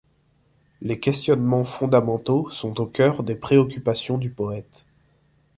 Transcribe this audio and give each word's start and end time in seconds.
Les 0.81 0.99
questionnements 0.99 1.63
fondamentaux 1.63 2.49
sont 2.49 2.81
au 2.81 2.87
cœur 2.87 3.21
des 3.21 3.35
préoccupations 3.35 4.17
du 4.17 4.31
poète. 4.31 4.87